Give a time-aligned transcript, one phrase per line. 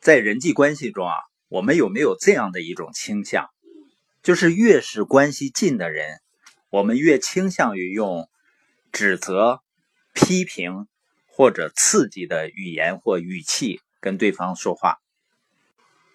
[0.00, 1.12] 在人际关系中啊，
[1.48, 3.50] 我们有没有这样的一种倾向，
[4.22, 6.20] 就是越是关系近的人，
[6.70, 8.26] 我们越倾向于用
[8.92, 9.60] 指责、
[10.14, 10.86] 批评
[11.26, 14.96] 或者刺激的语言或语气跟对方说话。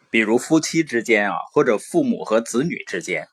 [0.10, 3.28] 比如夫妻之间啊，或者父母和子女之间，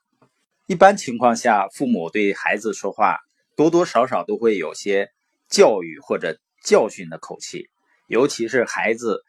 [0.67, 3.17] 一般情况下，父母对孩子说话
[3.55, 5.09] 多多少少都会有些
[5.49, 7.71] 教育或者教训的口气，
[8.05, 9.23] 尤其是孩子。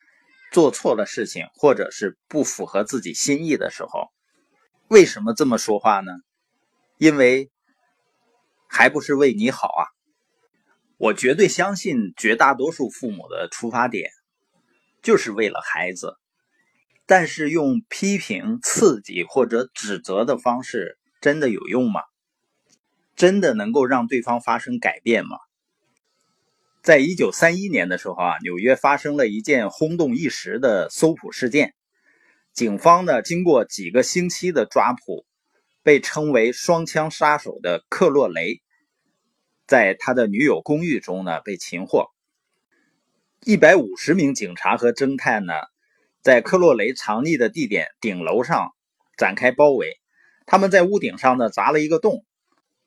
[0.54, 4.12] 做错了事情，或者是不符合自己心意的时候，
[4.86, 6.12] 为什么这么说话呢？
[6.96, 7.50] 因为
[8.68, 9.82] 还不是为你好啊！
[10.96, 14.12] 我绝对相信绝大多数父母的出发点
[15.02, 16.14] 就是为了孩子，
[17.04, 22.00] 但是用批评、刺激或者指责的方式，真的有用吗？
[23.16, 25.36] 真的能够让对方发生改变吗？
[26.84, 31.72] 在一九三一年的时候啊，纽约发生了一件轰动一时的搜捕事件。
[32.52, 35.24] 警方呢，经过几个星期的抓捕，
[35.82, 38.60] 被称为“双枪杀手”的克洛雷，
[39.66, 42.10] 在他的女友公寓中呢被擒获。
[43.46, 45.54] 一百五十名警察和侦探呢，
[46.20, 48.74] 在克洛雷藏匿的地点顶楼上
[49.16, 49.98] 展开包围。
[50.44, 52.26] 他们在屋顶上呢砸了一个洞，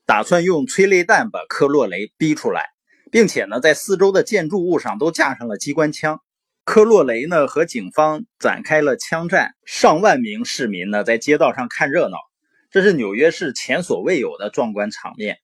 [0.06, 2.77] 打算用催泪弹把克洛雷逼出来。
[3.12, 6.22] 并且呢，在四周的建筑物上都架上了机关枪。
[6.64, 12.18] 科洛雷呢和警方展开了枪战，上万名市民呢在街道上看热闹，
[12.70, 15.38] 这是纽约市前所未有的壮观场面。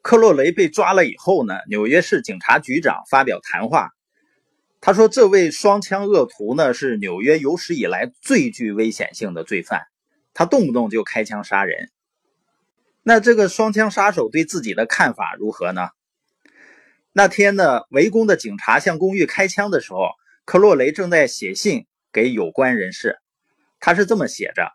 [0.00, 3.90] 科洛雷被抓了以后呢，纽约市警察局长发表谈话，
[4.80, 9.82] 他说：“这位双枪恶徒呢是纽约有史以来最具危险性的罪犯，
[10.34, 11.90] 他动不动就开枪杀人。”
[13.02, 15.88] 那这个双枪杀手对自己的看法如何呢？
[17.18, 20.10] 那天呢，围攻的警察向公寓开枪的时候，
[20.44, 23.18] 克洛雷正在写信给有关人士。
[23.80, 24.70] 他是这么写着：“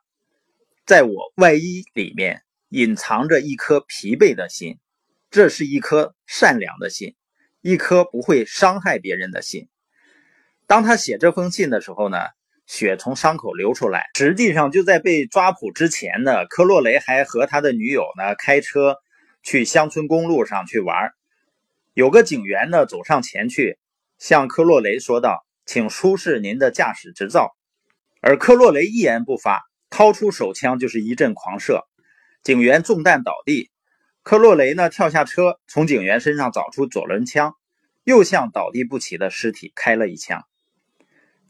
[0.86, 4.77] 在我外衣里面隐藏着一颗疲惫的心，
[5.31, 7.15] 这是一颗善良的心，
[7.61, 9.70] 一颗不会伤害别人的心。”
[10.67, 12.17] 当他写这封信的时候呢，
[12.67, 14.08] 血从伤口流出来。
[14.17, 18.98] 实际上，就在被抓捕之前呢，克洛雷还和他的女友呢开车
[19.43, 21.14] 去乡村公路上去玩。
[21.93, 23.77] 有个警员呢，走上前去，
[24.17, 27.55] 向科洛雷说道：“请出示您的驾驶执照。”
[28.20, 29.61] 而科洛雷一言不发，
[29.92, 31.87] 掏出手枪就是一阵狂射，
[32.42, 33.70] 警员中弹倒地。
[34.23, 37.54] 科洛雷呢，跳下车，从警员身上找出左轮枪，
[38.04, 40.43] 又向倒地不起的尸体开了一枪。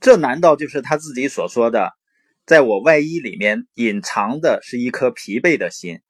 [0.02, 1.94] 这难道就是他自己所说的
[2.46, 6.02] ：“在我外衣里面隐藏的是一颗疲惫的心，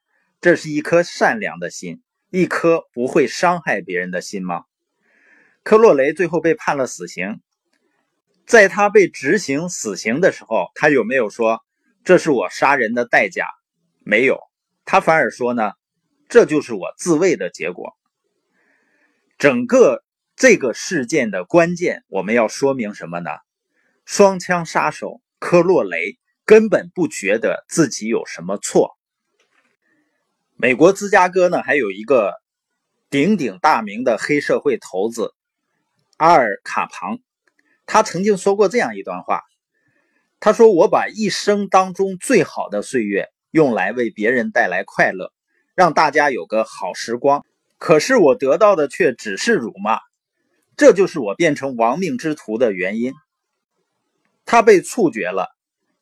[0.42, 2.02] 这是一颗善良的心。”
[2.36, 4.64] 一颗不会伤害别人的心吗？
[5.62, 7.40] 科洛雷最后被判了死刑，
[8.48, 11.64] 在他被执行死刑的时候，他有没有说
[12.04, 13.46] 这是我杀人的代价？
[14.04, 14.40] 没有，
[14.84, 15.74] 他反而说呢，
[16.28, 17.94] 这就是我自卫的结果。
[19.38, 20.04] 整个
[20.36, 23.30] 这个事件的关键，我们要说明什么呢？
[24.06, 28.98] 双枪杀手科洛雷根本不觉得自己有什么错。
[30.64, 32.36] 美国芝加哥呢，还有一个
[33.10, 35.34] 鼎鼎大名的黑社会头子
[36.16, 37.20] 阿尔卡庞，
[37.86, 39.42] 他曾经说过这样一段话
[40.40, 45.34] ：“他说，我把一生当中最好的岁月用来为别人带来快乐，
[45.76, 47.46] 让大家有个好时光，
[47.78, 50.00] 可是我得到的却只是辱骂，
[50.78, 53.12] 这就是我变成亡命之徒的原因。”
[54.46, 55.50] 他被处决了，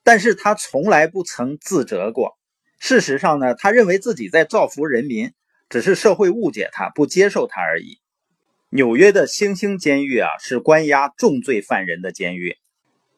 [0.03, 2.37] 但是他从来不曾自责过。
[2.81, 5.33] 事实上呢，他认为自己在造福人民，
[5.69, 7.99] 只是社会误解他，不接受他而已。
[8.69, 12.57] 纽约的星星监狱啊，是关押重罪犯人的监狱。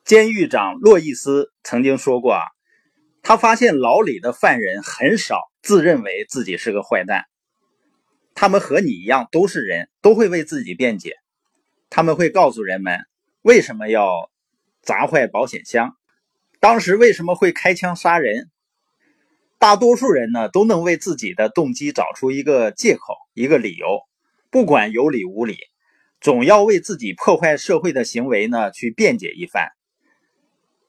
[0.03, 2.41] 监狱长洛伊斯曾经说过啊，
[3.22, 7.24] 他发现牢里的犯人很少自认为自己是个坏蛋，
[8.35, 11.16] 他们和你一样都是人，都会为自己辩解。
[11.90, 13.00] 他们会告诉人们
[13.44, 14.30] 为什么要
[14.81, 15.95] 砸坏保险箱，
[16.60, 18.50] 当时为什么会开枪杀人。
[19.63, 24.01] 大多数人呢都能为自己的动机找出一个借口、一个理由，
[24.51, 25.56] 不管有理无理，
[26.19, 29.69] 总要为自己破坏社会的行为呢去辩解一番。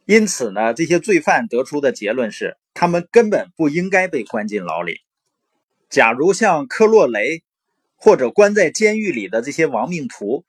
[0.07, 4.97] 因此呢，这些罪犯得出的结论是，他们根本不应该被关进牢里。
[5.89, 7.45] 假如像科洛雷
[7.95, 10.45] 或者关在监狱里的这些亡命徒，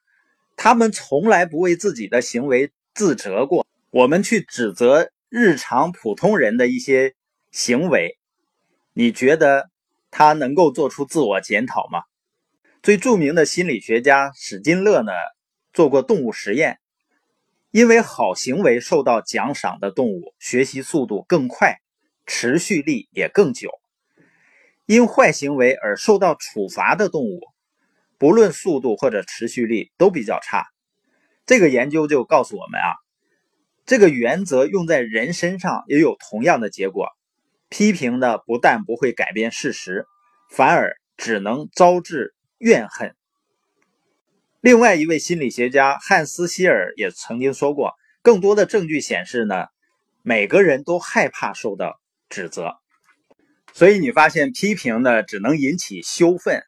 [0.57, 7.13] 他们从来不为自己的行为自责过，我们去指责日常普通人的一些。
[7.56, 8.18] 行为，
[8.92, 9.69] 你觉得
[10.12, 12.02] 他能够做出自我检讨吗？
[12.84, 15.13] 最著名的心理学家史金勒呢，
[15.72, 16.80] 做过动物实验，
[17.72, 21.78] 因为好行为受到奖赏的动物，学习速度更快，
[22.25, 23.69] 持续力也更久；
[24.86, 27.40] 因坏行为而受到处罚的动物，
[28.18, 30.66] 不论速度或者持续力都比较差。
[31.46, 32.92] 这个研究就告诉我们啊，
[33.86, 37.08] 这个原则用在人身上也有同样的结果。
[37.69, 40.06] 批评呢，不但不会改变事实，
[40.50, 43.15] 反而只能招致怨恨。
[44.62, 49.65] 另外一位心理学家汉斯·希尔也曾经说过，更多的证据显示呢，
[50.21, 52.75] 每个人都害怕受到指责。
[53.73, 56.63] 所以你发现批评呢，只能引起羞愤，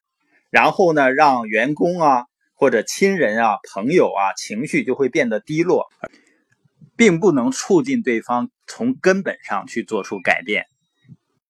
[0.50, 2.26] 然后呢，让员工啊。
[2.60, 5.86] 或者亲人啊、朋友啊，情绪就会变得低落，
[6.96, 10.66] 并不能促进对方从根本上去做出改变。